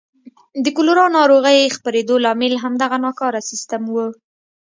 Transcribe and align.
د 0.63 0.65
کولرا 0.75 1.05
ناروغۍ 1.17 1.59
خپرېدو 1.75 2.15
لامل 2.25 2.53
همدغه 2.63 2.97
ناکاره 3.05 3.41
سیستم 3.49 3.81
و. 3.89 3.95